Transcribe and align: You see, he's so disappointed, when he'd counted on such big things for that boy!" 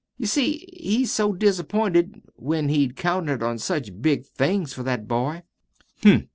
You 0.17 0.25
see, 0.25 0.67
he's 0.73 1.11
so 1.11 1.31
disappointed, 1.31 2.23
when 2.33 2.69
he'd 2.69 2.95
counted 2.95 3.43
on 3.43 3.59
such 3.59 4.01
big 4.01 4.25
things 4.25 4.73
for 4.73 4.81
that 4.81 5.07
boy!" 5.07 5.43